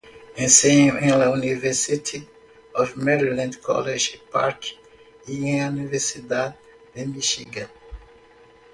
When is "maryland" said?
2.97-3.59